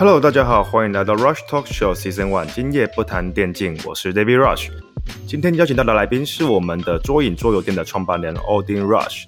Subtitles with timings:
[0.00, 2.46] Hello，大家好，欢迎来到 Rush Talk Show Season One。
[2.46, 4.70] 今夜不谈电竞，我是 David Rush。
[5.26, 9.24] 今天邀请到的来宾是我们的桌影桌游店的创办人 Odin Rush。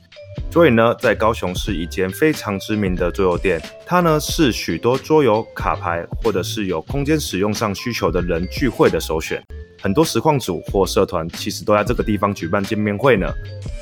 [0.50, 9.42] 桌椅呢，在高雄是一间非常知名的桌游店，它呢是许多桌游、卡牌或者是有空间使用上需求的人聚会的首选。
[9.80, 13.26] 很多实况组或社团其实都在这个地方举办见面会呢。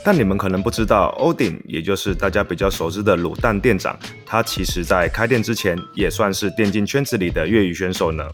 [0.02, 8.24] 但你们可能不知道，Odin，也就是大家比较熟知的卤蛋店长，他其实在开店之前也算是电竞圈子里的业余选手呢。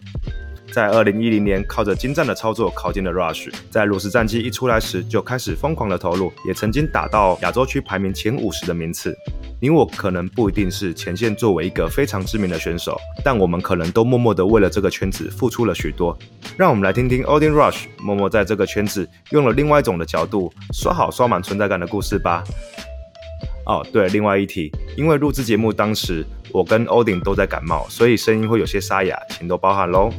[0.71, 9.15] 在二零一零年，靠着精湛的操作考进了 Rush，在炉石战绩一出来时就开始疯狂的投入，也曾经打到亚洲区排名前五十的名次。
[9.59, 16.15] 你我可能不一定是前线作为一个非常知名的选手，但我们可能都默默的为了这个圈子付出了许多。
[16.57, 22.43] 让我们来听听 Odin Rush 默默在这个圈子用了另外一种的角度刷好刷满存在感的故事吧。
[23.65, 30.11] 哦，对，另外一题，因为录制节目当时我跟 Odin 都在感冒，所以声音会有些沙哑，请多包涵喽。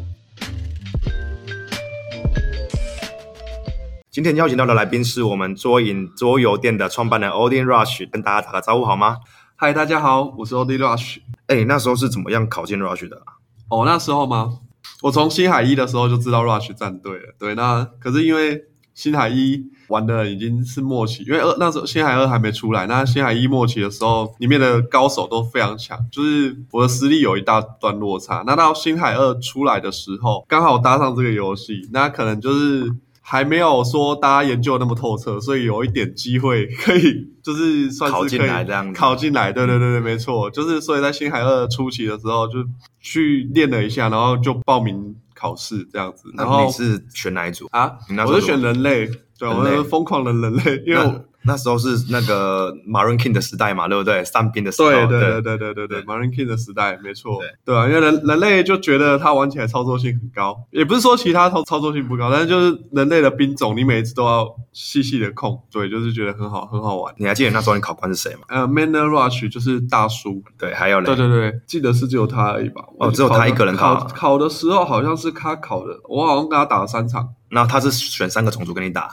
[4.11, 9.19] 今天邀请到的来宾是我们桌影桌游店的创办人 Odin Rush，跟大家打个招呼好吗？
[9.55, 11.19] 嗨，大家好，我是 Odin Rush。
[11.47, 13.21] 哎，那时候是怎么样考进 Rush 的？
[13.69, 14.61] 哦，那时候吗？
[15.03, 17.35] 我从星海一的时候就知道 Rush 战队了。
[17.39, 22.87] 对，那可是因为星海一玩的已经是末期，因为二那时候星海二还没出来。
[22.87, 28.43] 那星海一末期的时候，里面的高手都非常强，就是我的实力有一大段落差。
[28.47, 32.91] 那到星海二出来的时候，刚好搭上这个游戏，那可能就是。
[33.31, 38.49] 还没有说大家研究那么透彻，所以有一点机会可以，就是算是可以
[38.95, 39.53] 考进来。
[39.53, 42.55] 对对对对，没错，就是所以在星海二初期的时候就
[43.01, 46.33] 去练了一下，然后就报名考试这样子。
[46.39, 47.93] 然后你是选哪一组啊？
[48.27, 49.07] 我是选人类，
[49.39, 51.23] 对，我是 疯狂的人类，因为。
[51.43, 54.25] 那时候是那个 Marine King 的时代嘛，对不对？
[54.25, 55.07] 三兵的时代。
[55.07, 57.41] 对对对对对对对，Marine King 的时代，没错。
[57.65, 67.15] 对啊，因为人人类就觉得它玩起来操作性很高，也不是说其他操操作性不高，但是就是人类的兵种，你每一次都要细细的控，对，就是觉得很好很好玩。
[67.17, 68.41] 你还记得那时候你考官是谁吗？
[68.49, 70.43] 呃，Manner Rush 就是大叔。
[70.59, 71.07] 对，还有嘞。
[71.07, 72.85] 对对对，记得是只有他而已吧？
[72.99, 74.05] 哦，只有他一个人考。
[74.15, 77.29] 考的时候好像是他考的，我好像跟他打了三场。
[77.51, 79.09] 那他是选三个种族跟你打？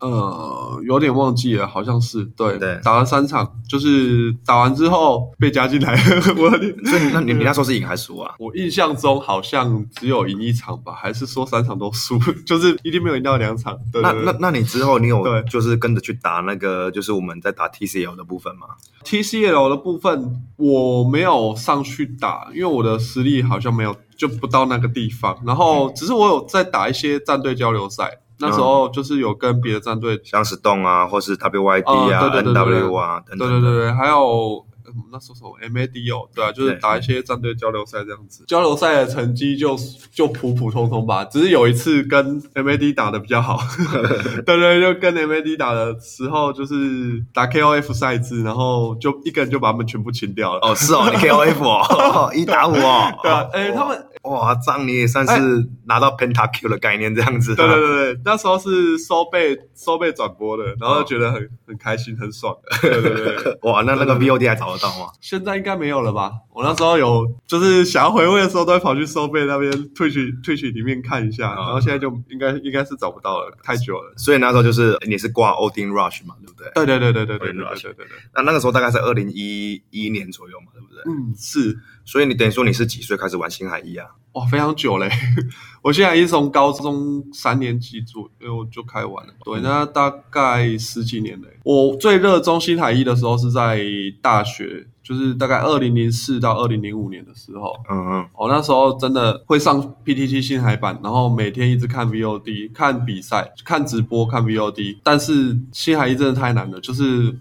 [0.00, 5.92] 呃，有点忘记了，好像是对，打了三场，就是打完之后被加进来。
[6.38, 6.50] 我，
[6.88, 8.32] 所以那你你那时候是赢还是输啊？
[8.38, 12.16] 我印象中好像只有赢一场吧，还是说三场都输？
[12.46, 13.76] 就是一定没有赢到两场。
[13.94, 18.68] 那那那你之后你有就是跟着去打那个就是我们在打 TCL 的部分吗
[19.04, 25.36] ？TCL 的部分我没有上去打，因为我的实力好像没有就不到那个地方。
[25.44, 28.20] 然后只是我有在打一些战队交流赛。
[28.38, 33.48] 那时候就是有跟别的战队，像是动啊，或是 WYD 啊、NW 啊等等。
[33.48, 34.64] 对对对对，还有。
[35.12, 38.44] 那时候 MAD 哦，对啊，就是打一些战队交流赛这样子。
[38.46, 39.76] 交流赛的成绩就
[40.12, 43.60] 就普普通通吧，只是有一次跟 MAD 打的比较好。
[44.46, 50.60] 对对，就跟 MAD 打的时候，就是打 KOF 赛制，然后就一个人就把他们全部清掉了。
[50.62, 53.12] 哦，是哦，你 KOF 哦，一打五哦。
[53.22, 57.54] 对啊，哎，他们哇，这样你也算是拿到 Pentakill 的概念这样子。
[57.54, 62.54] 对对对对，那时候是收备收备转播的，然后觉得很很开心，很爽。
[62.82, 65.12] 对对对，哇，那那个 VOD 还找得到。
[65.20, 66.32] 现在应该没有了吧？
[66.52, 71.54] 我那时候有，就是想要回味的时候，都会跑去收费那边退去退去里面看一下。
[71.54, 74.12] 然后现在就应该应该是找不到了，太久了。
[74.16, 76.70] 所以那时候就是你是挂 Odin Rush 嘛，对不对？
[76.74, 78.16] 对对对对对对，Rush 对对对。
[78.34, 81.02] 那那个时候大概是二零一一年左右嘛，对不对？
[81.06, 81.78] 嗯，是。
[82.08, 84.06] 所以你等于说你是几岁开始玩新海一啊？
[84.32, 85.10] 哇，非常久嘞！
[85.84, 91.48] 我现在一从高中三年级左右就开玩了，对，那大概十几年嘞。
[91.64, 93.78] 我最热衷新海一的时候是在
[94.22, 97.74] 大学，就是大概二零零四到二零零五年的时候。
[97.90, 104.98] 嗯嗯，我那时候真的会上 PTT 新海版，然后每天一直看 VOD、看比赛、看直播、看 VOD。
[105.02, 107.36] 但是新海一真的太难了，就是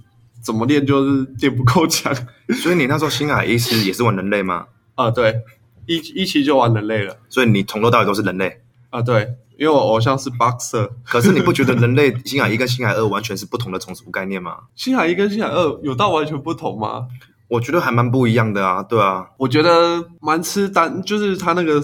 [0.47, 2.15] 怎么练就是练不够强。
[2.63, 4.67] 所以你那时候星海一师也是玩人类吗？
[4.95, 5.41] 啊，对，
[5.85, 7.17] 一一期就玩人类了。
[7.27, 9.01] 所以你从头到尾都是人类啊？
[9.01, 10.89] 对，因为我偶像是 Boxer。
[11.03, 14.57] 可是你不觉得人类星海一跟星海二完全是不同的种族概念吗？
[14.73, 17.07] 星海一跟星海二有到完全不同吗？
[17.49, 19.27] 我觉得还蛮不一样的啊，对啊。
[19.37, 21.81] 我觉得蛮吃单，就是他那个。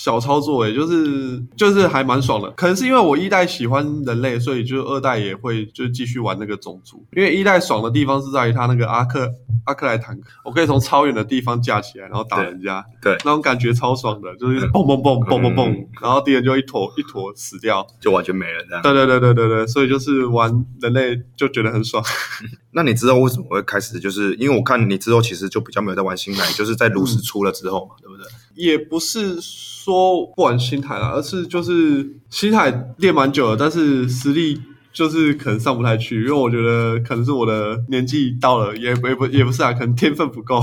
[0.00, 7.04] 小操作诶，就是就是还蛮爽的，可能是因为我一代喜欢人类，所以就二代也会就继续玩那个种族。
[7.14, 9.30] 因为一代爽的地方是在于它那个阿克
[9.66, 18.82] 阿克莱坦克，我可以从超远的地方架起来，然后打人家，对，那种感觉超爽的，就是嘣嘣嘣嘣嘣嘣，然后敌人就一坨一坨死掉，就完全没了这样。
[18.82, 22.02] 对对对对对对，所以就是玩人类就觉得很爽。
[22.72, 24.00] 那你知道为什么会开始？
[24.00, 28.24] 就是因为我看你之后其实就比较没有在玩新奶，就是在炉石出了之后嘛，对不对？
[28.54, 34.60] 也不是说不玩新台啦，而是就是新台练蛮久了，但是实力
[34.92, 40.60] 就是可能上不太去，因为我觉得可能是我的年纪到了，也不也不也不是啊，可能天分不够。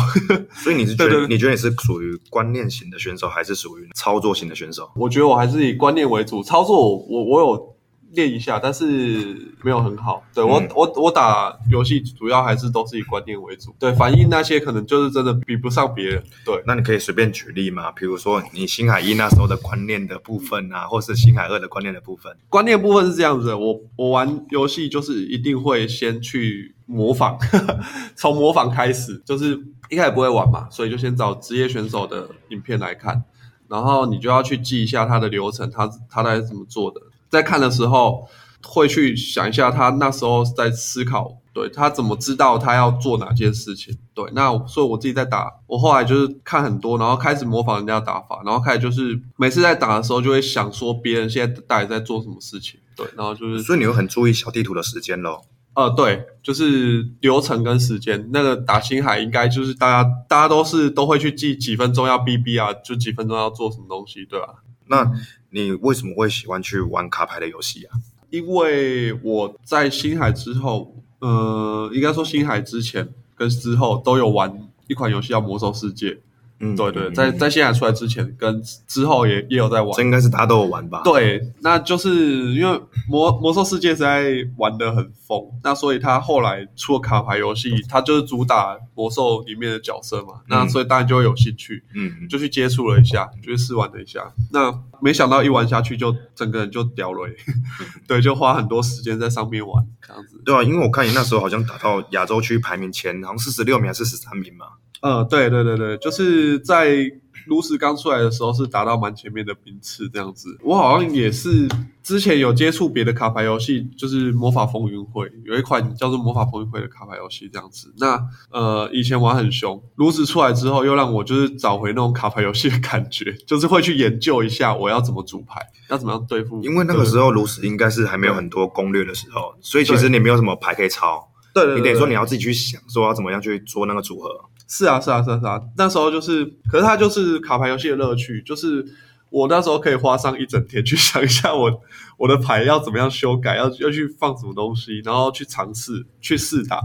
[0.54, 4.90] 所以你是 觉得你觉得你是属于观念型的选手，还是属于操作型的选手？
[4.96, 7.77] 我觉得我还是以观念为主，操作我我有
[8.14, 10.24] 练一下，但是没有很好。
[10.34, 16.24] 对我、嗯我我打游戏主要还是都是以观念为主，对反应那些可能就是真的比不上别人。
[16.46, 17.92] 对，那你可以随便举例嘛？
[17.92, 22.36] 比如说你星海一那时候的观念的部分啊，或是星海二的观念的部分。
[22.50, 27.38] 观念部分是这样子的，我我玩游戏就是一定会先去模仿，
[28.16, 33.24] 从模仿开始，就是一开始不会玩嘛，所以就先找职业选手的影片来看，
[33.68, 37.02] 然后你就要去记一下他的流程，他他大概是怎么做的。
[37.30, 38.28] 在看的时候，
[38.64, 43.98] 会去想一下他那时候在思考，对他怎么知道他要做哪件事情。
[44.14, 52.80] 对，那所以我自己在打，我后来就是看很多，然后开始模仿人家的打法，然后开始就是每次在打的时候就会想说别人现在到底在做什么事情。
[52.96, 55.44] 对，然后就是所以你会很注意小地图的时间咯。
[55.76, 58.30] 呃，对，就是流程跟时间。
[58.34, 64.48] 那个打星海应该就是大家大家都是都会去记几分钟要 BB 啊，就几分钟要做什么东西，对吧、
[64.88, 65.06] 那
[65.50, 67.98] 你为什么会喜欢去玩卡牌的游戏啊？
[68.30, 76.12] 因为我在星海之后，呃，应该说星海之前跟之后都有玩一款游戏叫《魔兽世界》。
[76.60, 80.04] 嗯，对对，嗯在在星海出来之前跟之后也也有在玩这。
[80.04, 94.32] 应该是大家都有玩吧？，对，那就是因为魔魔兽世界实在玩的很疯，那所以他后来出了卡牌游戏，他就是主打魔兽里面的角色嘛，那所以当然就会有兴趣，嗯，就去接触了一下，就去试玩了一下。
[94.52, 97.30] 那没想到一玩下去就整个人就掉了，
[98.08, 100.42] 对，就花很多时间在上面玩这样子。
[100.44, 104.66] 对啊，因为我看你那时候好像打到亚洲区排名前，好像四十六名还是十三名嘛。
[105.02, 107.12] 呃，对对对对，就是在
[107.46, 110.58] 炉石刚出来的时候是达到蛮前面的名次这样子。
[110.64, 111.66] 我好像也是
[112.04, 117.94] 之前有接触别的卡牌游戏，就是魔法风云会有一款叫做魔法风云会的卡牌游戏这样子。
[118.00, 118.20] 那
[118.52, 126.62] 呃以前玩很凶，炉石出来之后又让我就是找回那种卡牌游戏的感觉，就是会去研究一下我要怎么组牌，要怎么样对付。
[126.64, 134.30] 因为那个时候炉石应该是还没有很多攻略的时候，所以其实你没有什么牌可以抄，对对对对你等于说你要自己去想，说要怎么样去做那个组合。
[134.68, 135.62] 是啊，是啊，是啊，是啊。
[135.78, 138.86] 那时候就是，可是它就是卡牌游戏的乐趣，就是
[139.30, 141.82] 我那时候可以花上一整天去想一下我
[142.18, 146.82] 我的牌要怎么样修改，要 要去放什么东西，然后去尝试去试打。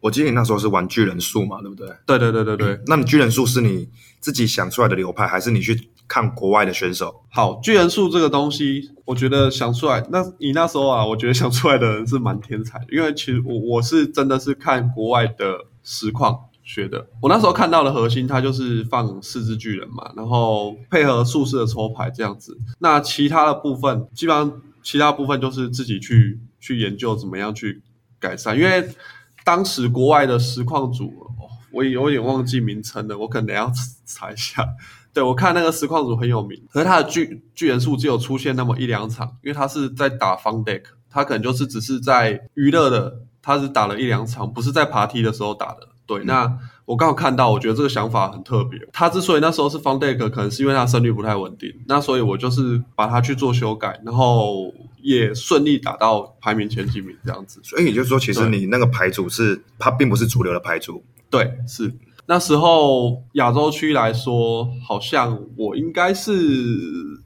[0.00, 1.88] 我记得你那时候是玩巨人术嘛，对不对？
[2.06, 2.80] 对对对对对。
[2.86, 3.88] 那你巨人术是你
[4.20, 7.24] 自己想出来的流派，还是你去看国外的选手？
[7.30, 17.06] 好，巨人术这个东西，我觉得想出来，那你那时候啊，我觉得想出来的人是蛮天才的，因为其实我我是真的是看国外的实况学的。
[17.20, 22.56] 我那时候看到的核心，它就是放四只巨人嘛，然后配合术士的抽牌这样子。
[22.78, 27.82] 那其他的部分，基本上其他部分就是自己去去研究怎么样去
[28.20, 28.88] 改善，因为
[29.44, 31.12] 当时国外的实况组，
[31.72, 33.70] 我也有点忘记名称了，我可能要
[34.06, 34.66] 查一下。
[35.14, 45.88] 对，我看那个实况组很有名，可是他的巨巨人数只有出现那么一两场，因为他是在打 fun deck，他可能就是只是在娱乐的，他是打了一两场，不是在爬梯的时候打的。
[46.06, 48.78] 对，那我刚好看到，我觉得这个想法很特别。
[48.92, 57.58] 他之所以那时候是 fun deck，可能是因为他胜率不太稳定，那所以我就是把它去做修改，然后也顺利打到排名前几名这样子。
[57.62, 61.02] 所以也就是说，其实你那个牌组是它并不是主流的牌组。
[61.30, 61.90] 对，是
[62.26, 66.32] 那时候亚洲区来说，好像我应该是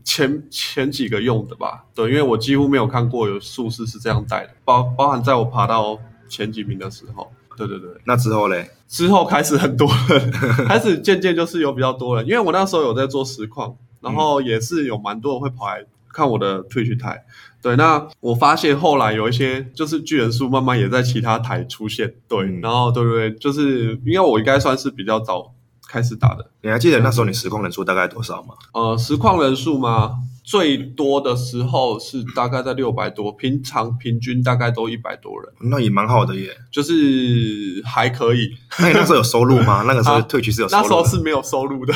[0.02, 1.84] 前前几个用的吧？
[1.94, 7.30] 对，因为我几乎没有看过有术士是这样带的，包包含在我爬到前几名的时候。
[7.56, 10.30] 对对对，那之后嘞，之后开始很多人，
[10.68, 15.84] 开始渐渐就是有比较多人，因为我那时候有在做实况，然后也是有蛮多人会跑来
[16.18, 17.24] 看我的 Twitch 台。
[17.62, 23.32] 对，那我发现后来有一些就是巨人数慢慢也在其他台出现，对，嗯然后对不对？
[23.34, 25.54] 就是因为我应该算是比较早
[25.88, 28.54] 开始打的，你还记得那时候你实况人数大概多少吗？
[28.74, 30.12] 呃，实况人数吗，
[30.44, 36.56] 最多的时候是大概在六百多，平常平均大概都一百多人，那也蛮好的耶。
[36.70, 38.50] 就是还可以。
[38.78, 39.82] 那你那时候有收入吗？
[39.88, 40.88] 那个时候啊退群是有收入的。
[40.88, 41.92] 那时候是没有收入的，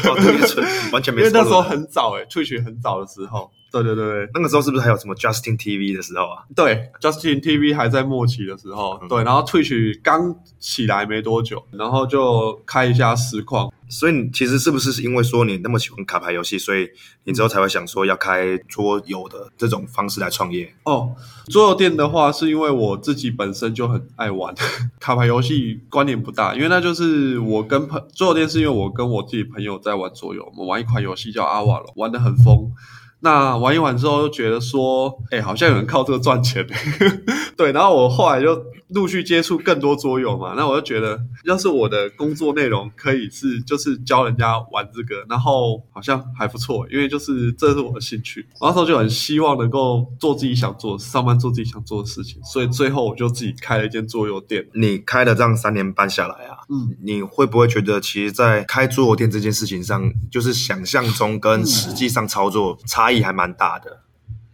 [0.92, 1.62] 完全没因为那时候。
[1.62, 6.44] 很早诶、退群很早的时候，对对对对那个时候是不是还有什么 Justin TV 的时候啊？
[6.54, 13.72] 对，Justin TV 还在末期的时候，嗯对，然后 Twitch 刚起来没多久，然后就开一下实况。
[13.88, 16.88] 所以你其实是不是因为说你那么喜欢卡牌游戏，所以
[17.24, 20.72] 你之后才会想说要开桌游的这种方式来创业？
[20.84, 21.14] 哦，
[21.50, 24.54] 桌游店的话，是因为我自己本身就很爱玩
[24.98, 32.72] 卡牌游戏，关联不大，因为那就是我跟朋桌游店是因为我跟我自己朋友在玩桌游，我们玩一款游戏叫阿瓦隆，玩的很疯。
[33.22, 36.66] 那玩一玩之后，就觉得说，哎、好像有人靠这个赚钱，
[37.56, 37.70] 对。
[37.72, 38.54] 然后我后来就
[38.94, 48.46] 陆续接触更多桌游嘛，那我就觉得，要是我的工作内容可以是就是教人家玩这个，然后好像还不错，因为就是这是我的兴趣。
[48.60, 54.66] 我那时候就很希望能够做自己想做的，上班做自己想做的事情，所以最后我就自己开了一间桌游店。
[54.74, 64.02] 你开了这样三年半下来啊，嗯，你会不会觉得，其实，在开桌游店这件事情上，就是想象中跟实际上操作差异还蛮大的？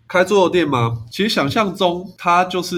[0.09, 1.05] 开桌游店吗？
[1.11, 2.77] 其实想象中它就是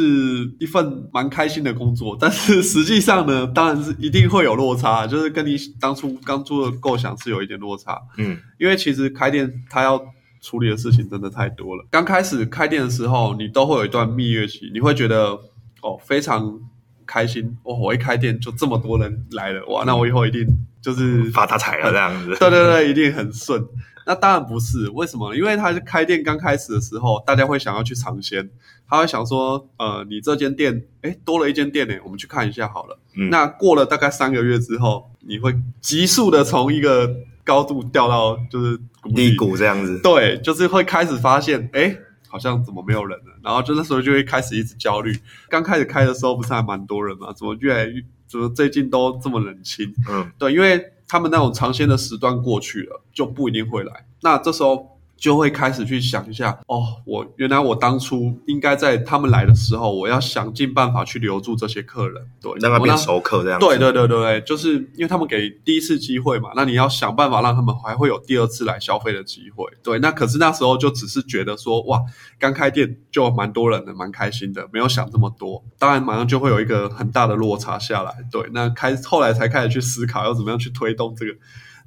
[0.59, 7.97] 一份蛮开心的工作，但是实际上呢， 当然是一定会有落差，就是跟你当初刚做的构想是有一点落差。
[8.19, 10.03] 嗯，因为其实开店它要
[10.41, 11.87] 处理的事情真的太多了。
[11.91, 15.39] 刚开始开店的时候，你都会有一段蜜月期，你会觉得
[15.83, 16.59] 哦非常
[17.07, 20.45] 开心哦，我一开店就这么多人来了，哇，那我以后一定
[20.83, 22.35] 就是发大财了这样子。
[22.41, 23.65] 对对对，一定很顺。
[24.11, 25.33] 那当然不是，为什么？
[25.37, 28.51] 因为他是开店刚开始的时候，大家会想要去尝鲜，
[28.89, 32.99] 他会想说，呃，你这间店，哎，多了一间店呢，我们去看一下好了。
[33.15, 37.09] 嗯那过了大概三个月之后，你会急速的从一个
[37.45, 38.81] 高度掉到就是
[39.15, 43.39] 低谷这样子，对，就是会开始发现，哎，好像怎么没有人了？
[43.45, 45.17] 然后就那时候就会开始一直焦虑。
[45.49, 47.33] 刚开始开的时候不是还蛮多人嘛？
[47.33, 49.95] 怎么越来越，怎么最近都这么冷清？
[50.09, 54.07] 嗯，对，因为他们那种尝鲜的时段过去了，就不一定会来。
[54.23, 63.67] 那这时候就会开始去想一下，哦，我原来我当初应该在他们来的时候，我要想尽办法去留住这些客人，对，让他变熟客这样子。
[63.67, 69.67] 对对对对对，就是因为他们给第一次机会嘛，那你要想办法让他们还会有第二次来消费的机会。
[69.83, 72.01] 对，那可是那时候就只是觉得说，哇，
[72.39, 75.63] 刚开店就蛮多人的，蛮开心的，没有想这么多。
[75.79, 78.11] 当然，马上就会有一个很大的落差下来。
[78.33, 81.33] 对，那开后来才开始去思考要怎么样去推动这个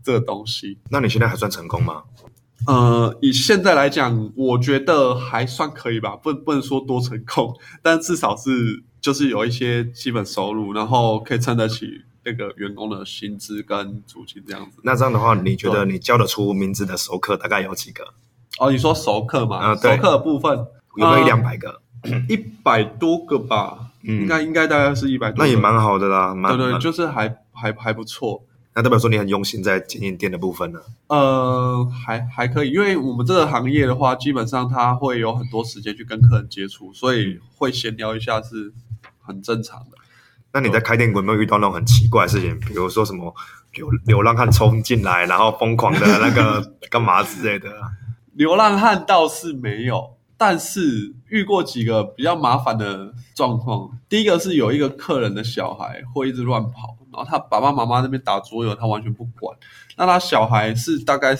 [0.03, 0.77] 这个东西。
[0.91, 2.03] 那你现在还算成功吗？
[2.67, 14.77] 呃，以现在来讲，我觉得还算可以吧，不不能说多成功，但至少是就是有一些基本收入，然后可以撑得起那个员工的薪资跟租金这样子。
[14.83, 18.03] 那这样的话，你觉得你叫得出名字的熟客大概有几个？
[18.59, 19.57] 哦，你说熟客嘛？
[19.57, 20.57] 啊熟客的部分
[20.95, 21.81] 有没有一呃两百个？
[22.27, 25.43] 一百多个吧，嗯应该应该大概是一百多。
[25.45, 28.43] 那也蛮好的啦，蛮对对，就是还还还不错。
[28.75, 30.79] 那代表说你很用心在经营店的部分呢。
[31.07, 38.73] 呃，还还可以，因为我们这个行业的话，基本上他会有很多时间去跟客人接触，所以会闲聊一下是
[39.21, 39.97] 很正常的。
[40.51, 42.59] 那你在开店有没有遇到那种很奇怪的事情？
[42.59, 43.33] 比如说什么
[43.73, 47.69] 流流浪汉冲进来，然后疯狂的那个 干嘛之类的？
[48.33, 53.89] 流浪汉倒是没有，但是遇过几个比较麻烦的状况。
[54.09, 59.57] 第一个是有一个客人的小孩会一直乱跑，然后他爸爸妈妈那边打桌游，他完全不管。
[59.95, 61.33] 那他小孩是大概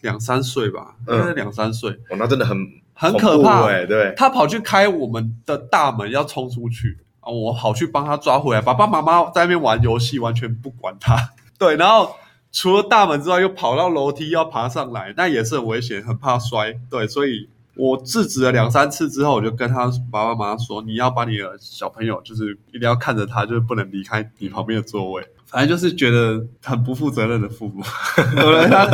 [0.00, 2.56] 两三岁吧，嗯应该是两三岁，哦，那真的很
[2.94, 7.28] 很可怕哎、对，他跑去开我们的大门，要冲出去啊！
[7.30, 8.62] 我跑去帮他抓回来。
[8.62, 11.14] 爸爸妈妈在那边玩游戏，完全不管他。
[11.58, 12.16] 对，然后
[12.50, 16.72] 除了大门之外，又跑到楼梯要爬上来，那也是很危险，很怕摔。
[16.90, 27.80] 对，所以我制止了两三次之后，我就跟他爸爸妈妈说：“你要把你的小朋友，就是一定要看着他，就是不能离开你旁边的座位。”反正就是觉得很不负责任的父母，
[28.16, 28.68] 对不对？
[28.68, 28.86] 他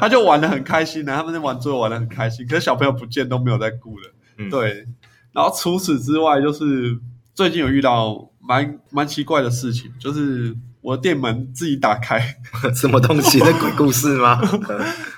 [0.00, 4.10] 他就玩的很开心啊，他们在玩桌游玩的很开心，可是小朋友不见都没有在顾了。
[4.38, 4.86] 嗯，对，
[5.32, 6.98] 然后除此之外，就是
[7.32, 12.20] 最近有遇到蛮蛮奇怪的事情，就是我的店门自己打开，
[12.74, 13.38] 什么东西？
[13.44, 14.40] 那鬼故事吗？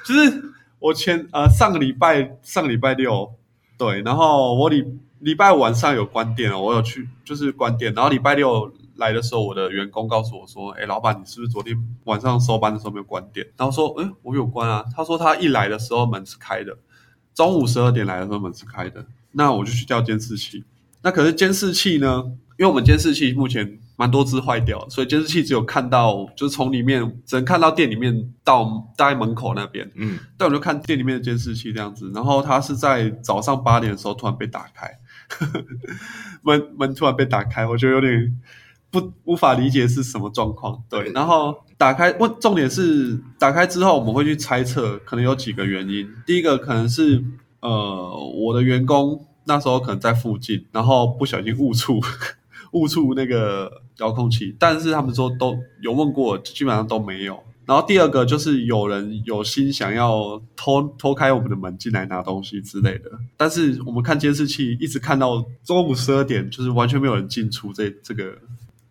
[0.05, 0.43] 就是
[0.83, 3.33] 我前呃上个礼拜上个礼拜六，
[3.79, 4.85] 对，然后我礼
[5.21, 16.77] 礼拜晚上有关店了，我有去就是关店，然后礼拜六来的时候，我的员工告诉我说：“哎，老板，你是不是昨天晚上收班的时候没有关店？”然后说：“哎，我有关啊。”他说他一来的时候门是开的，
[17.33, 20.65] 中午十二点来的时候门是开的，那我就去调监视器。
[21.03, 22.25] 那可是监视器呢？
[22.59, 29.89] 因为我们监视器目前蛮多只坏掉，所以监视器只有看到，就是从里面只能看到店里面到大概门口那边。
[29.95, 34.91] 嗯，但我就看店里面的监视器这样子，然后它是在早上八点的时候突然被打开，
[36.43, 38.37] 门门突然被打开，我觉得有点
[38.91, 40.83] 不无法理解是什么状况。
[40.89, 46.09] 对，然后打开问重点是打开之后，我们会去猜测可能有几个原因。
[46.27, 47.23] 第一个可能是
[47.61, 52.01] 呃，我的员工那时候可能在附近，然后不小心误触
[52.73, 57.43] 误触那个遥控器，但是他们说都有问过，基本上都没有。
[57.64, 68.37] 然后第二个就是有人有心想要偷偷开我们的门进来拿东西之类的，但是我们看监视器一直看到中午十二点，就是完全没有人进出这这个。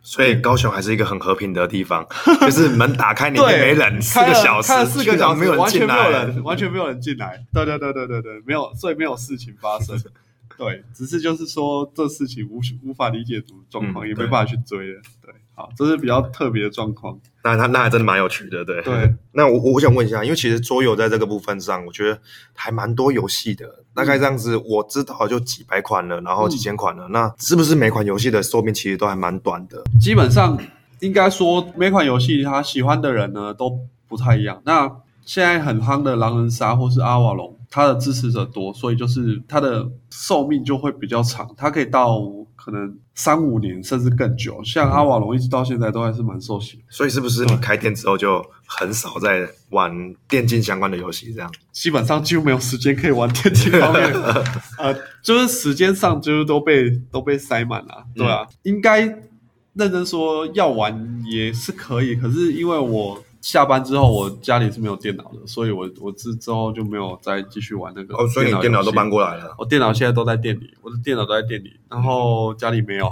[0.03, 2.03] 所以高雄还是一个很和平的地方，
[2.41, 7.45] 就是门打开里面没人，四个小时，四个小时没有人完全进来，没有人，完全没有人进来。
[7.53, 9.95] 对对对对对对，没有，所以没有事情发生。
[10.61, 15.01] 对，只是就是说这事情无无法理解的状况，嗯也没办法去追了。
[15.19, 17.19] 对，好，这是比较特别的状况。
[17.43, 18.79] 那他那还真的蛮有趣的，对。
[18.83, 22.21] 对，那我我我想问一下，因为其实桌游在这个部分上，我觉得
[22.53, 27.07] 还蛮多游戏的，大概这样子，我知道就几百款了，然后几千款了。
[27.07, 29.83] 那是不是每款游戏的寿命其实都还蛮短的？
[29.99, 30.55] 基本上
[30.99, 34.61] 应该说每款游戏他喜欢的人呢都不太一样。
[34.63, 34.87] 那
[35.25, 42.21] 现在很夯的狼人杀或是阿瓦隆，它的支持者多，所以就是他的寿命就会比较长，它可以到
[42.57, 44.61] 可能三五年甚至更久。
[44.63, 51.33] 像阿瓦隆一直到现在都还是蛮受喜，所以是不是你开店之后就很少在玩电竞相关的游戏？
[51.33, 54.13] 这样基本上几乎没有时间可以玩电竞方面，
[54.77, 58.99] 呃，就是时间上就是都被都被塞满了，对啊，应该
[59.73, 73.09] 认真说要玩也是可以，可是因为我下班之后我家里是没有电脑的，所以我我之之后就没有再继续玩那个哦，所以你电脑都搬过来了，我电脑现在都在店里，我的电脑都在店里，然后家里没有。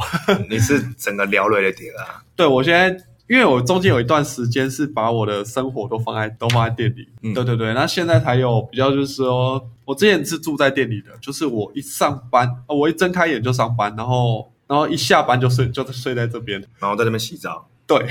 [0.50, 2.22] 你是整个聊累了点啊？
[2.38, 2.90] 对我现在，
[3.28, 18.06] 因为我中间有一段时间是把我的生活都放在都放在店里，嗯对对对，那现在才有比较就是说，我之前是住在店里的，就是我一上班，呃我一睁开眼就上班，然后然后一下班就睡就睡在这边，然后在那边洗澡，对，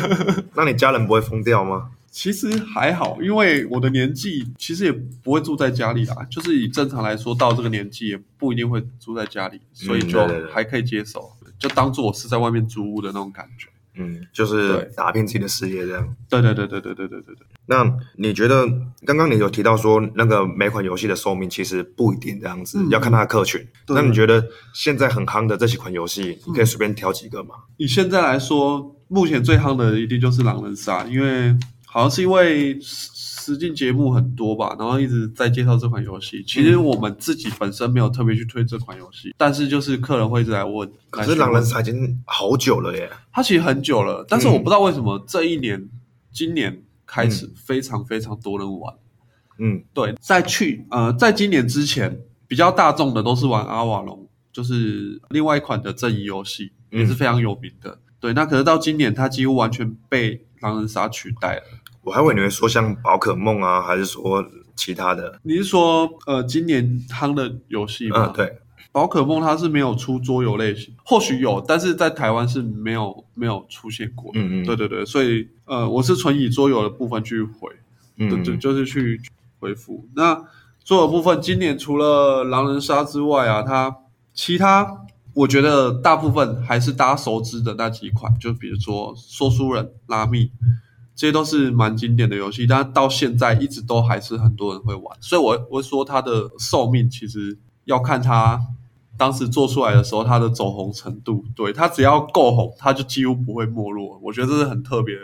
[0.54, 1.90] 那你家人不会疯掉吗？
[2.10, 10.20] 其实还好，因为我的年纪其实也不会住在家里啦，就是以正常来说，到这个年纪也不一定会住在家里，所以就
[10.52, 13.68] 还可以接受，就当做我是在外面租屋的那种感觉。
[13.94, 16.16] 嗯，就是打拼自己的事业这样。
[16.28, 17.46] 对对对对对对对对对。
[17.66, 17.84] 那
[18.16, 18.66] 你觉得
[19.04, 23.66] 刚刚你有提到说，那个每款游戏的寿命其实不一定这样子，嗯要看它的客群。
[23.88, 27.54] 那你觉得现在很夯的这几款游戏，你可以随便挑几个吗？
[27.76, 31.54] 以现在来说，目前最夯的一定就是狼人杀，因为
[31.84, 36.42] 好像是因为实实境节目很多吧，然后一直在介绍这款游戏。
[36.46, 40.90] 其实我们自己本身没有特别去推这款游戏，但是就是客人会一直来问。
[41.10, 43.10] 可是狼人杀已经好久了耶。
[43.32, 45.88] 它其实很久了，但是我不知道为什么这一年、
[46.32, 48.94] 今年开始非常非常多人玩。
[49.58, 57.98] 嗯对，在去呃，在今年之前，比较大众的都是玩阿瓦隆，就是另外一款的阵营游戏，嗯也是非常有名的。
[58.22, 61.62] 对，那可是到今年，它几乎完全被狼人杀取代了。
[62.02, 65.40] 我还以为你会说像宝可梦啊，还是说其他的？
[65.42, 68.26] 你是说呃，今年夯的游戏吗？
[68.28, 68.58] 嗯，，对，
[68.92, 74.38] 宝可梦它是没有出桌游类型，或许有，但是在台湾是没有没有出现过的。
[74.38, 77.68] 嗯嗯，对对对，所以呃，我是纯以桌游的部分去回。
[78.16, 79.20] 对嗯，对，就是去
[79.58, 80.06] 回复。
[80.14, 80.44] 那
[80.84, 83.96] 桌游部分，今年除了狼人杀之外啊，它
[84.32, 90.50] 其他我觉得大部分还是大家熟知的那几款，就比如说说书人、拉密，
[91.14, 95.16] 这些都是蛮经典的游戏，但到现在一直都还是很多人会玩。
[95.20, 98.60] 所以我我说它的寿命其实要看它。
[99.18, 104.18] 当时做出来的时候，它的走红程度，对它只要够红，它就几乎不会没落。
[104.22, 105.14] 我觉得这是很特别、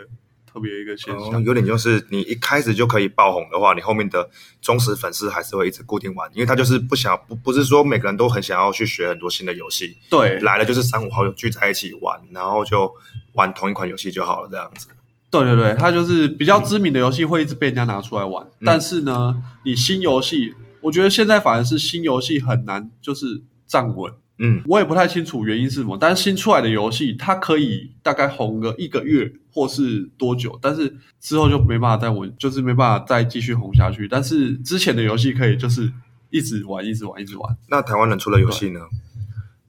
[0.51, 1.35] 特别一个现象。
[1.35, 4.27] 哦，有点就是你一开始就可以爆红的话，你后面的
[4.61, 12.91] 忠实粉丝还是会一直固定玩，因为他就是不想不不是说每个人都很想要去学很多新的游戏，对，来了就是三五好友聚在一起玩，然后就
[13.33, 14.87] 玩同一款游戏就好了，这样子。
[15.31, 24.11] 对对对，他就是比较知名的游戏会一直被人家拿出来玩，但是呢，你新游戏，我觉得现在反而是新游戏很难就是站稳。
[24.39, 34.07] 嗯我也不太清楚原因是什么，但是新出来的游戏它可以大概红个一个月或是多久，但是之后就没办法再稳，就是没办法再继续红下去。
[34.07, 35.91] 但是之前的游戏可以就是
[36.29, 37.57] 一直玩，一直玩，一直玩。
[37.69, 38.79] 那台湾人出的游戏呢？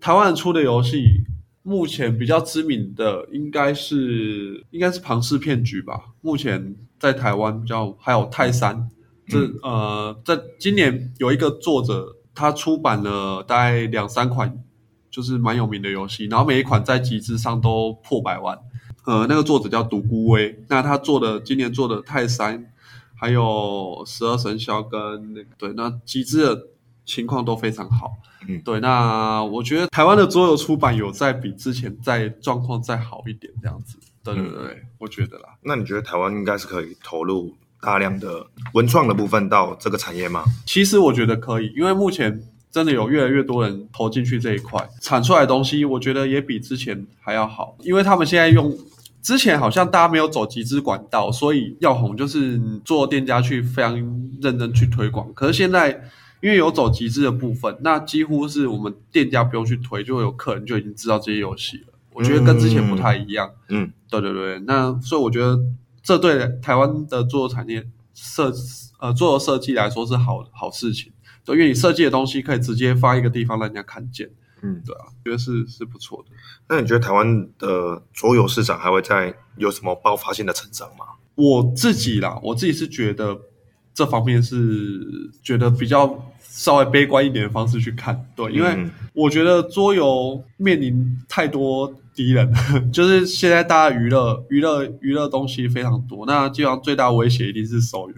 [0.00, 1.04] 台湾人出的游戏，
[1.62, 6.00] 目前比较知名的应该是应该是庞氏骗局吧。
[6.20, 8.88] 目前在台湾比较还有泰山，
[9.26, 14.58] 这、呃，在今年有一个作者，他出版了大概两三款，
[15.10, 18.58] 就是蛮有名的游戏，然后每一款在集资上都破百万。
[19.04, 22.72] 呃，那个作者叫独孤威，那他做的今年做的泰山，
[23.14, 26.66] 还有十二生肖跟那个对，那集资的
[27.04, 28.12] 情况都非常好。
[28.48, 33.98] 嗯对，那我觉得台湾的桌游出版有在比之前在状况再好一点，这样子。
[34.22, 35.48] 对对对，对我觉得啦。
[35.62, 40.44] 那你觉得台湾应该是可以投入大量的文创的部分到这个产业吗？
[40.66, 47.76] 其实我觉得可以，因为目前真的有越来越多人投进去这一块，产出来的东西，我觉得也比之前还要好。
[47.80, 48.76] 因为他们现在用
[49.22, 53.94] 之前好像大家没有走集资管道，所以要红就是做店家去非常
[54.40, 55.32] 认真去推广。
[55.34, 55.90] 可是现在
[56.40, 61.92] 因为有走集资的部分，那几乎是我们店家不用去推，就会有客人就已经知道这些游戏了。
[62.12, 63.50] 我觉得跟之前不太一样。
[63.68, 65.58] 嗯，对对对，那所以我觉得
[66.10, 68.52] 这对台湾的桌游产业设
[68.98, 71.12] 呃桌游设计来说是好好事情，
[71.44, 74.28] 对，因为你设计的东西可以直接发一个地方让人家看见，
[74.60, 76.34] 嗯，对啊，觉得是是不错的。
[76.68, 81.04] 那你觉得台湾的桌游市场还会在有什么爆发性的成长吗？
[81.36, 83.40] 我自己啦，我自己是觉得
[83.94, 85.00] 这方面是
[85.42, 92.52] 觉得比较稍微悲观一点的方式去看，对，因为嗯我觉得桌游面临太多敌人，
[92.92, 98.14] 就是现在大家娱乐娱乐娱乐东西非常多，那基本上最大威胁一定是手游，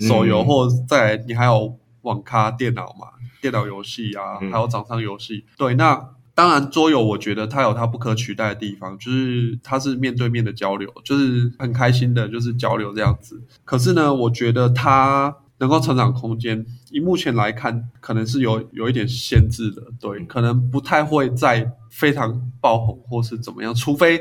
[0.00, 3.08] 嗯手游或者再来你还有网咖电脑嘛，
[3.40, 6.13] 电脑游戏啊，嗯还有掌上游戏，对，那。
[6.36, 13.40] 当然，桌游我觉得它有它不可取代的地方，就是它是面对面的交流，就是很开心的，就是交流这样子。
[13.64, 24.20] 可是呢，我觉得它能够成长空间，以目前来看，可能是有有一点限制的，对，可能不太会再非常爆红或是怎么样，除非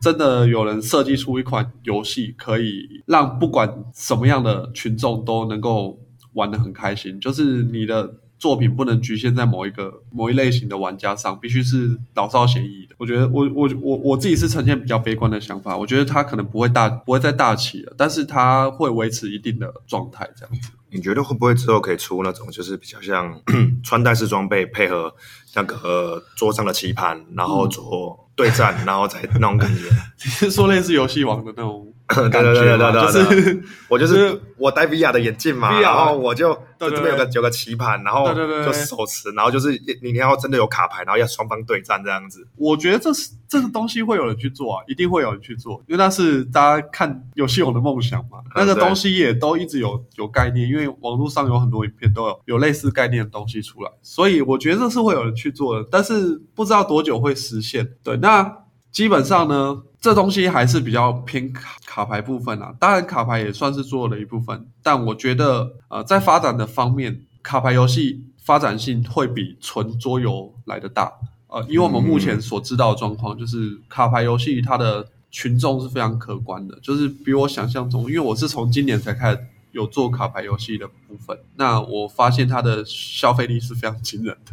[0.00, 5.96] 真的有人设计出一款游戏，可以让不管什么样的群众都能够
[6.32, 8.16] 玩得很开心，就是你的。
[8.42, 12.96] 作品不能局限在某一个某一类型的玩家上，必须是老少咸宜的。
[12.98, 20.70] 我觉得我我我我自己是呈现比较悲观的想法，我觉得它可能不会大不会再大起了，但是它会维持一定的状态这样子。
[20.90, 23.40] 你觉得会不会之后可以出那种就是比较像
[23.84, 25.14] 穿戴式装备配合
[25.54, 29.82] 那个、呃桌上的棋盘，然后做对战，然后再那种感觉？
[30.24, 32.64] 你是说类似游戏王的那种对 感对对？
[32.64, 39.70] 对对对就是 我就就是是我戴 VR 的眼镜嘛然后我就对这边有个有个棋盘，然后对对对对就手持，然后就是
[40.02, 42.46] 你你要真的有卡牌，然后要双方对战这样子。
[42.56, 48.38] 我觉得这是这个东西会有人去做啊，一定会有人去做，因为那是大家看游戏王的梦想嘛。
[48.54, 57.88] 那个东西也都一直有有概念，因为网络上有很多影片都有有类似概念的东西出来，所以我觉得这是会有人去做的，但是不知道多久会实现。
[58.02, 58.58] 对，那
[58.92, 62.74] 基本上呢，这东西还是比较偏卡卡牌部分啊。
[62.78, 71.10] 当然，卡牌也算是做了一部分，但我觉得呃，在发展的方面，卡牌游戏发展性会比纯桌游来的大。
[71.48, 79.38] 呃，以我们目前所知道的状况，就是卡牌游戏它的群众是非常可观的，就是比我想象中，因为我是从今年才开始
[79.72, 84.52] 有做卡牌游戏的部分，那我发现它的消费力是非常惊人的。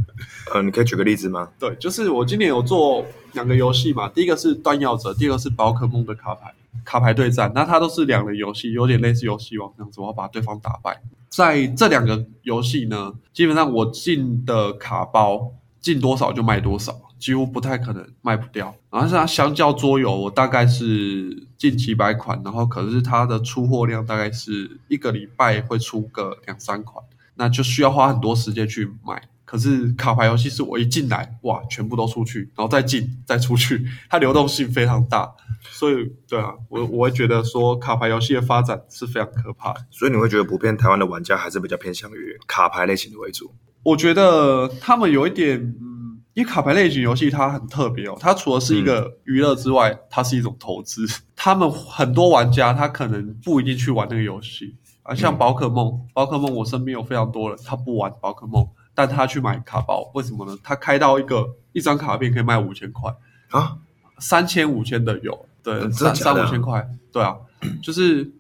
[0.54, 1.50] 呃，你可以举个例子吗？
[1.60, 6.54] 对，就是我今年有做两个游戏嘛，第一个是断药者，第二个是宝可梦的卡牌
[6.84, 11.02] 卡牌对战，那它都是两人游戏，有点类似游戏王这样子，我要把对方打败。
[11.28, 18.74] 在这两个游戏呢，基本上我进的卡包进多少就卖多少，几乎不太可能卖不掉。
[18.90, 27.04] 然后是它相较桌游，我大概是近几百款，然后可是它的出货量大概是一个礼拜会出个两三款，
[27.36, 29.22] 那就需要花很多时间去买。
[29.46, 35.28] 可是卡牌游戏是我一进来，哇，全部都出去，然后再进再出去，它流动性非常大，
[35.72, 39.84] 所以对啊，我我会觉得说卡牌游戏的发展是非常可怕的。
[39.90, 43.52] 所以你会觉得普遍台湾的玩家还是比较偏向于卡牌类型的为主。
[43.82, 45.99] 我觉得他们有一点，嗯，
[46.34, 51.06] 因为卡牌类型游戏它很特别哦，它除了是一个娱乐之外，它是一种投资。
[51.36, 54.76] 他们很多玩家他可能不一定去玩那个游戏。
[55.04, 60.56] 啊，像宝可梦，宝可梦我身边有非常多人，他不玩宝可梦，但他去买卡包，为什么呢？
[60.64, 63.12] 他开到一个一张卡片可以卖五千块，
[63.50, 63.78] 啊，
[64.20, 67.36] 三千五千的有，对，三三五千块，对啊，
[67.82, 68.32] 就是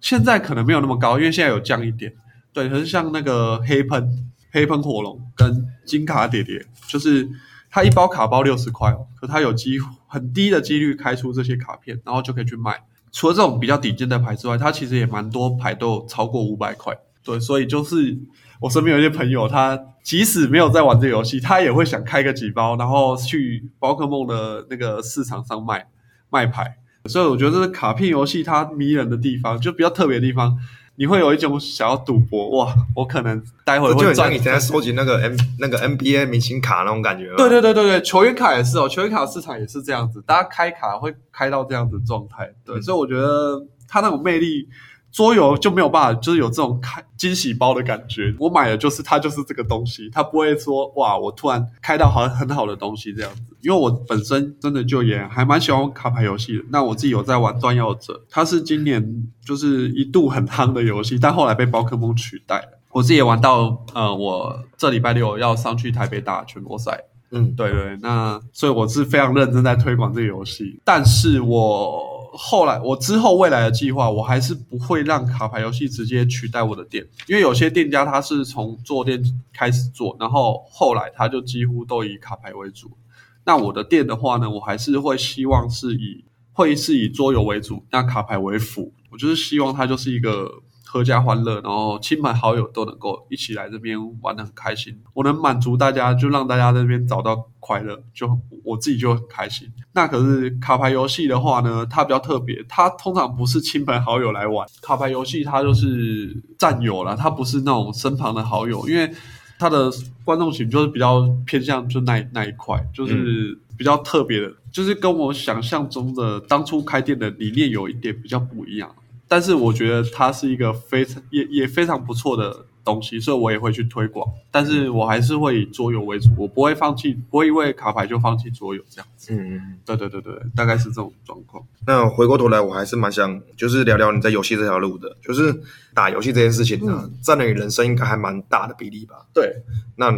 [0.00, 2.12] 现在可能没有那么高，因为现在有降一点，
[2.52, 7.28] 对，可是像那个黑喷黑喷火龙跟金卡叠叠，就是
[7.70, 12.82] 它一包卡包六十块，可它有机很低的几率开出这些卡片，然后就可以去卖。
[13.10, 16.94] 除了这种比较顶尖的牌之外，它其实也蛮多牌都有超过五百块，
[17.24, 18.18] 对，所以就是
[18.60, 25.86] 我身边有一些朋友，他即使没有在玩这游戏，他也会想开个几包，然后去宝可梦的那个市场上卖
[26.28, 26.76] 卖牌。
[27.06, 30.58] 所以我觉得这是卡片游戏它迷人的地方，就比较特别的地方。
[30.98, 37.32] 你会有一种想要赌博，哇，我可能待会就会像以前在收集那个 M 那个 NBA 明星卡那种感觉。
[37.36, 42.52] 对，对对对对，球员卡也是哦，球员卡市场也是这样子，大家开卡会开到这样子状态。
[42.64, 44.68] 对，嗯所以我觉得它那种魅力
[45.10, 48.34] 桌游就没有办法，就是有这种开惊喜包的感觉。
[48.38, 53.42] 我买的就是它，就是这个东西，它不会说哇，我突然开到好很好的东西这样子。
[53.62, 56.64] 因为我本身真的就也还蛮喜欢卡牌游戏的。
[56.70, 62.78] 那我自己有在玩《断药者》，它是今年就是一度很夯的游戏，但后来被宝可梦取代了。
[62.92, 67.04] 我自己也玩到，呃，我这礼拜六要上去台北打全国赛。
[67.30, 72.17] 嗯，对对，那所以我是非常认真在推广这个游戏，但是我。
[72.40, 79.20] 后来，我之后未来的计划，我还是不会让卡牌游戏直接取代我的店，因为有些店家他是从做店
[79.52, 82.96] 开始做，然后后来他就几乎都以卡牌为主。
[83.44, 88.92] 那我的店的话呢，我还是会希望是以会是以桌游为主，那卡牌为辅。
[89.10, 90.62] 我就是希望它就是一个。
[90.90, 94.98] 阖家欢乐，然后亲朋好友都能够一起来这边玩的很开心。
[95.12, 98.26] 我能满足大家，就让大家这边找到快乐，就
[98.64, 99.70] 我自己就很开心。
[99.92, 104.66] 那可是卡牌游戏的话呢，它比较特别，它通常不是亲朋好友来玩。
[104.80, 109.12] 卡牌游戏它就是战友了，它不是那种身旁的好友，因为
[109.58, 109.90] 它的
[110.24, 118.90] 观众群就是比较偏向就那那一块，就是比较特别的，就是跟我想象中的当初开店的理念有一点比较不一样。
[119.28, 124.26] 但是我觉得它是一个非常也也非常不错的东西，所以我也会去推广。
[124.50, 129.34] 但是我还是会以桌游为主，我不会放弃，不会因为卡牌就放弃桌游这样子。
[129.34, 131.62] 嗯嗯，对对对对，大概是这种状况。
[131.86, 135.62] 那回过头来，我还是蛮想就是聊聊你在游戏这条路的，就是
[135.92, 139.26] 打游戏这件事情呢，占了你人生应该还蛮大的比例吧？
[139.34, 139.62] 对，
[139.96, 140.10] 那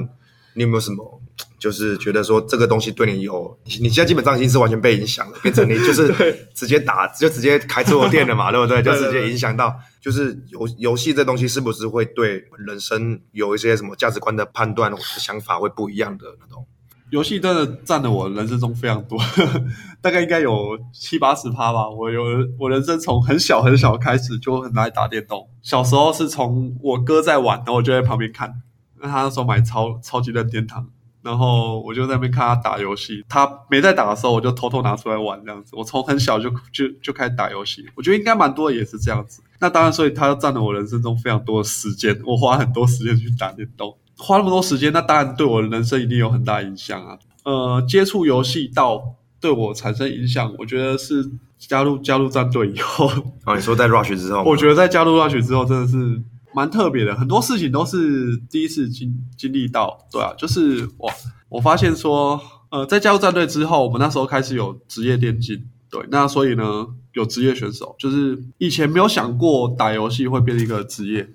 [0.54, 1.20] 你有没有什么？
[1.60, 6.10] 就是觉得说这个东西对你有，你现在基本上已经是完全被影响了，变成你就是
[6.54, 8.82] 直接打就直接开桌游店了嘛， 对不对？
[8.82, 16.66] 就直接影响到，就是游游戏这东西是不是会对人生有一些什么价值观的判断想法会不一样的那种？
[17.10, 19.18] 游戏真的占了我人生中非常多，
[20.00, 21.90] 大概应该有七八十趴吧。
[21.90, 22.22] 我有
[22.58, 28.62] 我人生从很小很小开始就很爱打电动，小时候是从我哥在玩，然后我就在旁边看，
[29.02, 30.88] 那他那时候买超超级任天堂。
[31.22, 35.72] 然后我就在那边看他打游戏，他没在打的时候，我就偷偷拿出来玩这样子。
[35.76, 39.42] 我从很小就就就开始打游戏，我觉得应该蛮多也是这样子。
[39.58, 47.18] 那当然，所以他占了我人生中非常多的时间，我花很多时间去打电动，花那么多时间，那当然对我的人生一定有很大影响啊。
[47.44, 53.06] 呃，接触游戏到对我产生影响，我觉得是加入加入战队以后。
[53.44, 54.42] 哦，你说在 Rush 之后？
[54.44, 56.22] 我觉得在加入 Rush 之后，真的是。
[56.52, 61.12] 蛮特别的，很多事情都是第一次经经历到，对啊，就是哇，
[61.48, 71.28] 我发现说，呃，在加入战队之后，我们那时候开始有职业电竞，对，那所以呢，有职业选手，就是以前没有想过打游戏会变成一个职业，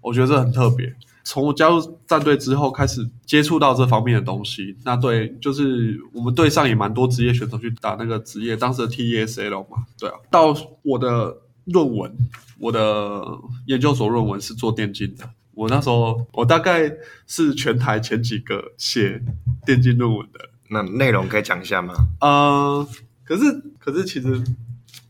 [0.00, 0.94] 我觉得这很特别。
[1.24, 11.41] 从我加入战队之后，开始接触到这方面的东西，那对，就是我们队上也蛮多职业选手去打那个职业，当时的 T E S L 嘛，对啊，到我的。
[11.66, 12.12] 论文，
[12.58, 13.22] 我的
[13.66, 15.28] 研究所论文是做电竞的。
[15.54, 16.90] 我那时候，我大概
[17.26, 19.22] 是全台前几个写
[19.66, 20.48] 电竞论文的。
[20.70, 21.92] 那内容可以讲一下吗？
[22.20, 22.86] 呃，
[23.24, 24.42] 可是，可是其实，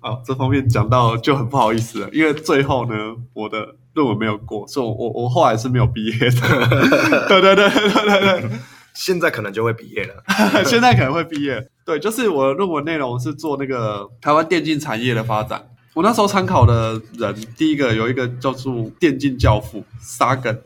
[0.00, 6.28] 啊，这方面讲到就很不好意思了，因为最后呢，我的论文没有过，所以我我后来是没有毕业的。
[7.28, 8.50] 对对对对对对，
[8.92, 10.24] 现在可能就会毕业了，
[10.66, 11.64] 现在可能会毕业。
[11.84, 15.68] 对，就是我的论文内容是做那个台湾电竞产业的发展。
[15.94, 20.58] 我那时候参考的人，第一个有一个叫做电竞教父沙根。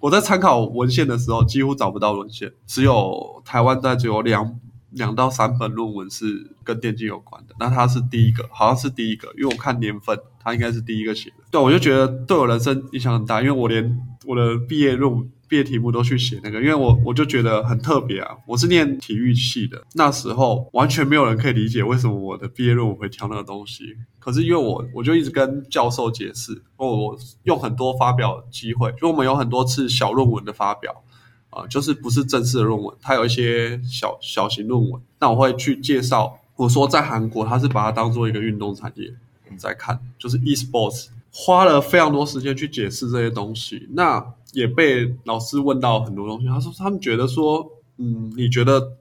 [0.00, 4.58] 我在参考文献的时候，几乎找不到文献，只有台湾在只有两
[4.90, 7.54] 两到三本论文是跟电竞有关的。
[7.60, 11.36] 那他是第一个，好像是第一个，因为我看年份，他应该是第一个写的。
[11.52, 15.30] 对，我就觉得对我人生影响很大，因为我连我的毕业论文。
[15.52, 18.34] 毕业题目都去写那个，因为我我就觉得很特别啊。
[18.46, 23.94] 我是念体育系的，那时候完全没有人可以理解为什么我的毕业论文会挑那个东西。
[24.18, 31.04] 可是因为我我就一直跟教授解释，我用很多发表机会，就我们有很多次小论文的发表
[31.50, 35.02] 啊，就是不是正式的论文，它有一些小小型论文。
[35.18, 39.12] 那我会去介绍，我说在韩国，他是把它当做一个运动产业
[39.58, 43.86] 在看，就是 e-sports，花了非常多时间去解释这些东西。
[43.90, 47.66] 那也被老师问到很多东西，他说他们觉得说，
[47.98, 48.96] 嗯，你觉得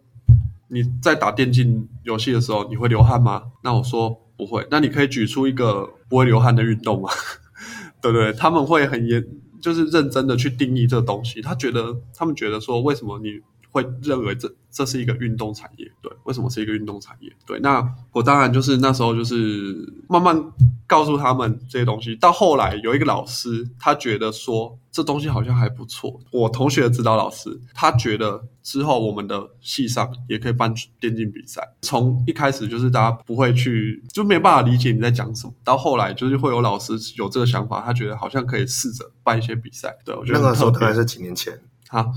[0.70, 3.44] 你在打电竞游戏的时候你会流汗吗？
[3.64, 4.66] 那我说不会。
[4.72, 7.10] 那你可以举出一个不会流汗的运动吗？
[8.02, 8.34] 对不对？
[8.34, 9.24] 他们会很严，
[9.62, 11.42] 就是认真的去定义这个东西。
[11.42, 13.40] 他觉得他们觉得说，为什么你
[13.72, 15.92] 会认为这这是一个运动产业。
[16.02, 17.32] 对，为什么是一个运动产业？
[17.46, 20.42] 对，那我当然就是那时候就是慢慢
[20.86, 22.16] 告诉他们这些东西。
[22.16, 26.20] 到后来有一个老师，他觉得说这东西好像还不错。
[26.32, 31.76] 我同学的指导老师，他觉得之后我们的系上也可以办电竞比赛。
[31.82, 35.54] 从一开始就是大家不会去，就没办法理解你在讲什么。
[35.64, 39.98] 到后来就是会有老师有这个想法，他觉得好像可以试着办一些比赛。
[40.06, 41.58] 对我觉得那个时候大概是几年前，
[41.92, 42.08] 啊，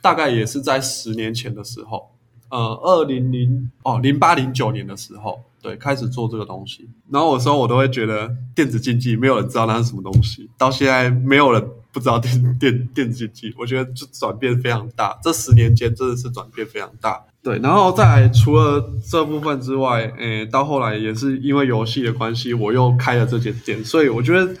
[0.00, 2.10] 大概也是在十年前的时候，
[2.48, 6.88] 呃，二零零哦零八零九年的时候，对，开始做这个东西。
[7.10, 15.18] 然后有时候我都会觉得电子竞技没有人知道那是什么东西，到现在没有人不知道电 电电子竞技，我觉得就转变非常大。
[15.22, 17.20] 这十年间真的是转变非常大。
[17.42, 24.52] 对，然后再来除了这部分之外，诶，到后来也是因为游戏的关系，我又开了这间店，所以我觉得，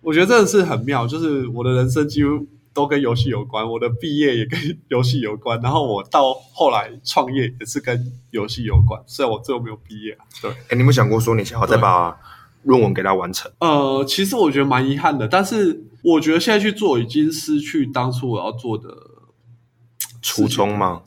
[0.00, 2.46] 我觉得真的是很妙，就是我的人生几乎
[2.80, 10.24] 都跟游戏有关，我的毕业也跟游戏有关，然后我到后来创业也是跟游戏有关，虽然我最后没有毕业啊。
[10.40, 12.16] 对，哎，你有没有想过说你想要再把
[12.62, 13.52] 论文给它完成？
[13.58, 18.88] 呃，其实我觉得蛮遗憾的，但是我觉得现在去做已经失去当初我要做的
[20.22, 21.02] 初衷吗？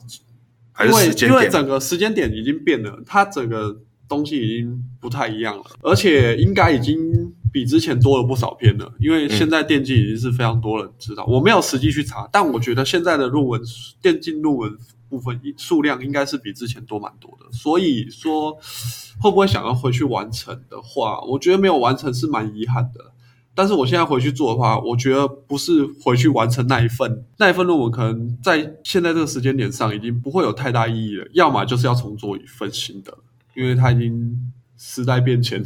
[0.72, 1.28] 还因为是时间？
[1.28, 7.23] 因为整个时间点已经变了，它整个东西已经不太一样了，而且应该已经
[7.54, 8.92] 比之前多了不少篇了。
[8.98, 13.60] 因为现在电竞已经是非常多人知道，我没有实际去查，但我觉得现在的论文
[14.02, 14.76] 电竞论文
[15.08, 17.46] 部分数量应该是比之前多蛮多的。
[17.52, 18.50] 所以说，
[19.20, 23.12] 会不会想要回去完成的话，我觉得没有完成是蛮遗憾的。
[23.54, 31.24] 但是我现在回去做的话，我觉得不是回去完成那一份那一份论文，可能在现在这个时间点上已经不会有太大意义了。
[31.34, 33.16] 要么就是要重做一份新的，
[33.54, 35.64] 因为它已经时代变迁。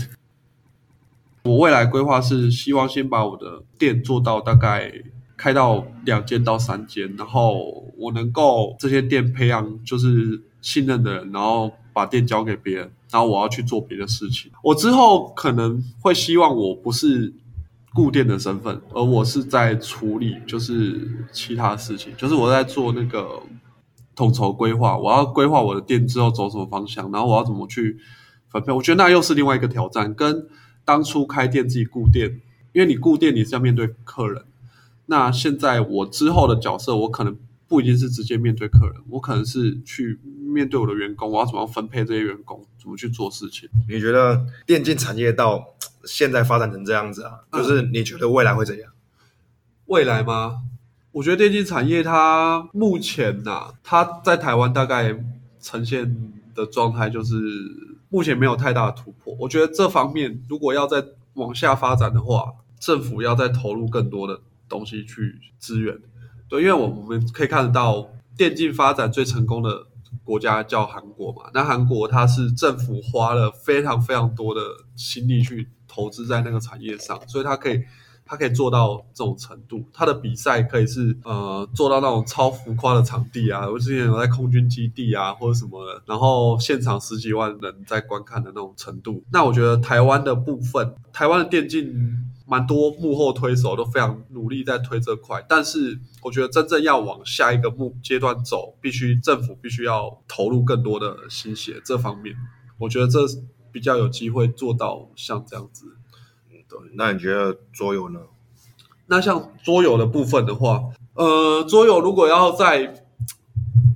[1.44, 4.92] 我未来规划是希望先把我的店做到大概
[5.36, 14.50] 开到两间到三间，然后我能够这些店培养就是信任的人，然后把店交给别人，然后我要去做别的事情。
[14.62, 17.32] 我之后可能会希望我不是
[17.94, 23.40] 固店的身份，而我是在处理就是其他事情，就是我在做那个
[24.14, 27.96] 统筹规划，我要规划我的店之后走什么方向，然后我要怎么去
[28.50, 28.72] 分配。
[28.72, 30.46] 我觉得那又是另外一个挑战，跟
[30.88, 32.40] 当初开店自己顾店，
[32.72, 34.42] 因为你顾店你是要面对客人，
[35.04, 37.36] 那现在我之后的角色，我可能
[37.68, 43.68] 不一定是直接面对客人，我可能是去面对我的员工，我要怎么样分配这些员工，怎么去做事情。
[43.86, 45.62] 你觉得电竞产业到
[46.04, 48.90] 现在发展成这样子啊，就是你觉得未来会怎样？
[49.84, 50.62] 未来吗？
[51.12, 55.14] 我觉得电竞产业它目前呐、它在台湾大概
[55.60, 57.36] 呈现的状态就是
[58.08, 59.36] 目前没有太大的突破。
[59.38, 65.96] 我觉得这方面如果要再往下发展的话，政府要再投入更多的东西去支援。
[66.48, 69.86] 对，因为我们可以看得到电竞发展最成功的
[70.24, 74.60] 国家叫韩国嘛，那韩国它是政府花了非常非常多的
[74.96, 77.82] 心力去投资在那个产业上，所以它可以
[78.28, 89.24] 他可以做到这种程度，他的比赛可以是呃做到那种超浮夸的场地啊，我之前有在空军基地啊或者什么的，然后现场十几万人在观看的那种程度。
[89.32, 92.28] 那我觉得台湾的部分，台湾的电竞。
[92.50, 102.34] 蛮多幕后推手都非常努力在推这块，但是我觉得真正要往下一个目阶段走，必须政府必须要投入更多的心血这方面，
[102.78, 103.18] 我觉得这
[103.70, 105.84] 比较有机会做到像这样子。
[106.68, 108.20] 对，那你觉得桌游呢？
[109.06, 113.06] 那像桌游的部分的话，呃，桌游如果要再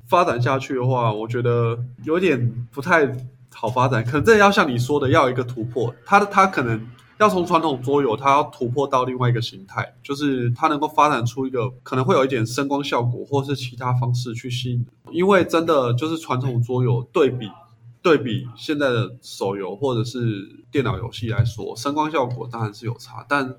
[0.08, 3.14] 发展下去的话，我觉得有点不太
[3.52, 6.86] 好发展，可能真的要像你说的，要一个突破，它它可能。
[7.18, 14.84] 要从传统桌游，它要突破到另外一个形态，就是它能够发展出一个可能会有一点声光效果，或是其他方式去吸引。
[15.12, 17.48] 因为真的就是传统桌游对比
[18.02, 23.54] 对比现在的手游或者是电脑游戏来说，声光效果当然是有差，但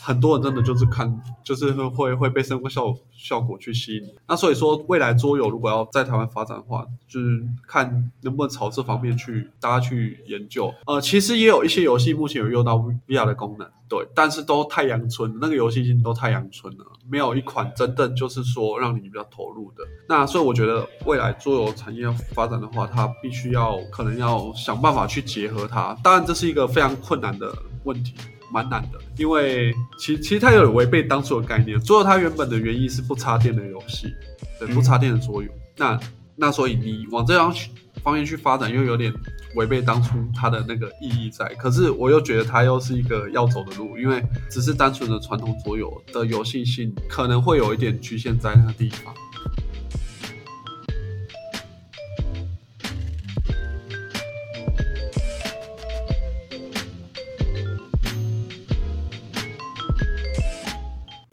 [0.00, 4.02] 很多人真的就是看，就是会会被声光效效果去吸引。
[4.26, 10.72] 那所以说，未来桌游如果要在台湾发展的话，就是看能不能朝这方面去大家去研究。
[10.86, 19.84] 呃，其实也有一些游戏目前有用到 VR 的功能，对，但是都太阳春，那个游戏已经都太阳春了，没有一款真正就是说让你比较投入的。
[20.08, 25.96] 那所以我觉得未来桌游产业发展的话，它必须要可能要想办法去结合它。
[26.02, 27.52] 当然，这是一个非常困难的
[27.84, 28.14] 问题。
[28.50, 31.80] 蛮难的，因为其其实它有违背当初的概念。
[31.80, 34.12] 桌游它原本的原意是不插电的游戏，
[34.58, 35.48] 对，不插电的桌游。
[35.76, 35.98] 那
[36.34, 37.54] 那所以你往这样
[38.02, 39.12] 方面去发展，又有点
[39.54, 41.46] 违背当初它的那个意义在。
[41.54, 49.12] 可是我又觉得它又是一个要走的路，因为只是单纯的传统桌游的游戏性，可能会有一点局限在那个地方。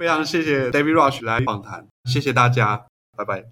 [0.06, 2.86] 非常谢谢 David Rush 来访谈，谢谢大家，
[3.18, 3.46] 拜拜。